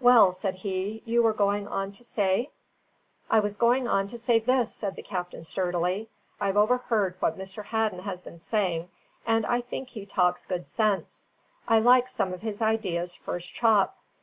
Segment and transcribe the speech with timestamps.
[0.00, 2.48] "Well," said he, "you were going on to say?"
[3.30, 6.08] "I was going on to say this," said the captain sturdily.
[6.40, 7.62] "I've overheard what Mr.
[7.62, 8.88] Hadden has been saying,
[9.26, 11.26] and I think he talks good sense.
[11.68, 13.98] I like some of his ideas first chop.